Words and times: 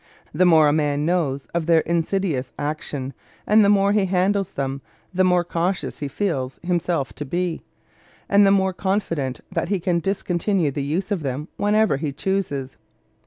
The 0.33 0.47
more 0.47 0.67
a 0.67 0.73
man 0.73 1.05
knows 1.05 1.45
of 1.53 1.67
their 1.67 1.81
insidious 1.81 2.51
action 2.57 3.13
and 3.45 3.63
the 3.63 3.69
more 3.69 3.91
he 3.91 4.05
handles 4.05 4.53
them, 4.53 4.81
the 5.13 5.23
more 5.23 5.43
cautious 5.43 5.99
he 5.99 6.07
feels 6.07 6.59
himself 6.63 7.13
to 7.13 7.23
be, 7.23 7.61
and 8.27 8.43
the 8.43 8.49
more 8.49 8.73
confident 8.73 9.41
that 9.51 9.69
he 9.69 9.79
can 9.79 9.99
discontinue 9.99 10.71
the 10.71 10.81
use 10.81 11.11
of 11.11 11.21
them 11.21 11.49
whenever 11.57 11.97
he 11.97 12.11
chooses. 12.11 12.77